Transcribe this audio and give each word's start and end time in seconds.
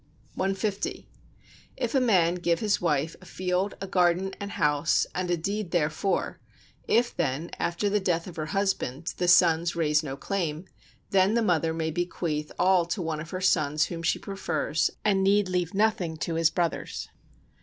150. 0.33 1.07
If 1.77 1.93
a 1.93 2.01
man 2.01 2.33
give 2.33 2.59
his 2.59 2.81
wife 2.81 3.15
a 3.21 3.25
field, 3.25 3.75
garden 3.91 4.33
and 4.39 4.53
house 4.53 5.05
and 5.13 5.29
a 5.29 5.37
deed 5.37 5.69
therefor, 5.69 6.39
if 6.87 7.15
then 7.15 7.51
after 7.59 7.87
the 7.87 7.99
death 7.99 8.25
of 8.25 8.35
her 8.35 8.47
husband 8.47 9.13
the 9.17 9.27
sons 9.27 9.75
raise 9.75 10.01
no 10.01 10.17
claim, 10.17 10.65
then 11.11 11.35
the 11.35 11.43
mother 11.43 11.71
may 11.71 11.91
bequeath 11.91 12.51
all 12.57 12.85
to 12.87 12.99
one 12.99 13.19
of 13.19 13.29
her 13.29 13.41
sons 13.41 13.85
whom 13.85 14.01
she 14.01 14.17
prefers, 14.17 14.89
and 15.05 15.23
need 15.23 15.47
leave 15.47 15.75
nothing 15.75 16.17
to 16.17 16.33
his 16.33 16.49
brothers. 16.49 17.07